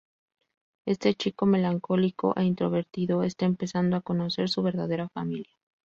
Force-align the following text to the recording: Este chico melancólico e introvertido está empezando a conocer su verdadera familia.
Este 0.93 1.09
chico 1.13 1.43
melancólico 1.45 2.27
e 2.39 2.41
introvertido 2.51 3.15
está 3.29 3.43
empezando 3.47 3.93
a 3.95 4.01
conocer 4.09 4.45
su 4.49 4.59
verdadera 4.69 5.07
familia. 5.15 5.55